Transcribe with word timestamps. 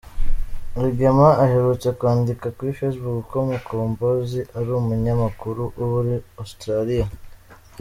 Rugema 0.81 1.27
aherutse 1.43 1.87
kwandika 1.97 2.45
kuri 2.55 2.71
Facebook 2.79 3.19
ko 3.31 3.37
Mukombozi 3.49 4.39
ari 4.57 4.69
umunyamakuru 4.79 5.63
uba 5.81 5.85
muri 5.93 6.13
Australia. 6.41 7.05